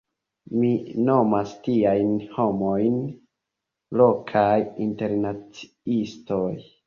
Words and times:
Mi 0.59 0.69
nomas 1.09 1.51
tiajn 1.65 2.07
homojn 2.37 2.97
“lokaj 4.01 4.57
internaciistoj”. 4.87 6.51